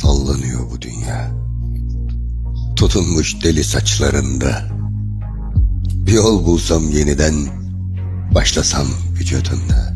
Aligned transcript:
Sallanıyor 0.00 0.70
bu 0.70 0.82
dünya. 0.82 1.30
Tutunmuş 2.76 3.42
deli 3.42 3.64
saçlarında. 3.64 4.64
Bir 5.94 6.12
yol 6.12 6.46
bulsam 6.46 6.90
yeniden 6.90 7.34
başlasam 8.34 8.86
vücudunda. 9.12 9.94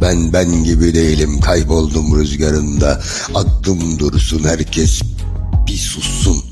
Ben 0.00 0.32
ben 0.32 0.64
gibi 0.64 0.94
değilim 0.94 1.40
kayboldum 1.40 2.20
rüzgarında. 2.20 3.02
Aklım 3.34 3.98
dursun 3.98 4.44
herkes 4.44 5.02
bir 5.66 5.78
sussun. 5.78 6.44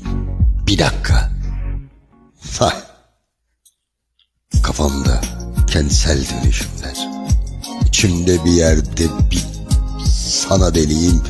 Bir 0.67 0.77
dakika. 0.77 1.31
Vay. 2.59 2.75
Kafamda 4.63 5.21
kentsel 5.67 6.25
dönüşümler. 6.29 7.09
İçimde 7.87 8.45
bir 8.45 8.51
yerde 8.51 9.07
bir 9.31 9.45
sana 10.11 10.75
deliyim. 10.75 11.21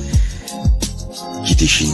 Gidişin 1.49 1.94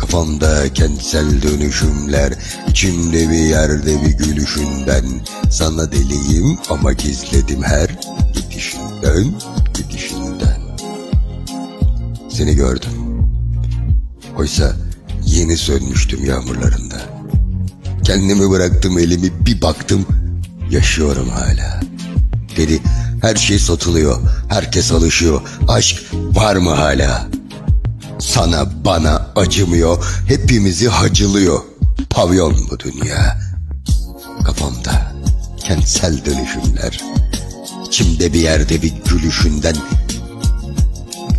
Kafamda 0.00 0.72
kentsel 0.72 1.42
dönüşümler 1.42 2.32
içimde 2.68 3.30
bir 3.30 3.38
yerde 3.38 4.02
bir 4.02 4.10
gülüşünden 4.10 5.04
Sana 5.50 5.92
deliyim 5.92 6.58
ama 6.70 6.92
gizledim 6.92 7.62
her 7.62 7.90
gidişinden 8.34 9.34
Gidişinden 9.74 10.60
Seni 12.28 12.54
gördüm. 12.54 12.90
Oysa 14.38 14.76
yeni 15.26 15.56
sönmüştüm 15.56 16.24
yağmurlarında. 16.24 17.00
Kendimi 18.04 18.50
bıraktım 18.50 18.98
elimi 18.98 19.46
bir 19.46 19.62
baktım 19.62 20.06
Yaşıyorum 20.70 21.28
hala. 21.28 21.80
Dedi 22.56 22.82
her 23.22 23.36
şey 23.36 23.58
satılıyor 23.58 24.18
Herkes 24.48 24.92
alışıyor. 24.92 25.42
Aşk 25.68 26.02
var 26.34 26.56
mı 26.56 26.70
hala 26.70 27.39
Sana 28.20 28.84
bana 28.84 29.26
acımıyor 29.36 30.22
Hepimizi 30.26 30.88
hacılıyor. 30.88 31.60
Pavyon 32.10 32.56
bu 32.70 32.78
dünya. 32.80 33.38
Kafamda 34.44 35.12
kentsel 35.58 36.24
dönüşümler. 36.24 37.00
İçimde 37.86 38.32
bir 38.32 38.40
yerde 38.40 38.82
bir 38.82 38.92
gülüşünden 39.10 39.76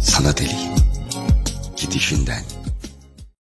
Sana 0.03 0.37
deliyim 0.37 0.75
Gidişinden 1.77 2.43